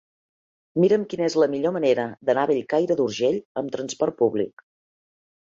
[0.83, 4.67] Mira'm quina és la millor manera d'anar a Bellcaire d'Urgell amb trasport públic.